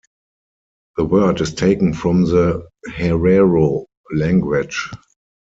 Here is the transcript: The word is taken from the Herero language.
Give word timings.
The 0.97 1.05
word 1.05 1.41
is 1.41 1.53
taken 1.53 1.93
from 1.93 2.23
the 2.23 2.67
Herero 2.97 3.85
language. 4.11 4.89